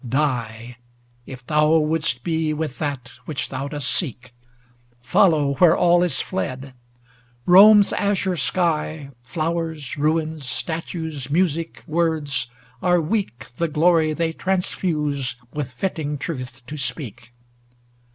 [0.03, 0.77] ŌĆö Die,
[1.27, 4.33] If thou wouldst be with that which thou dost seek!
[4.99, 6.73] Follow where all is fled!
[6.73, 9.11] ŌĆö Rome's azure sky.
[9.21, 12.47] Flowers, ruins, statues, music, words,
[12.81, 17.31] are weak The glory they transfuse with fitting truth to speak.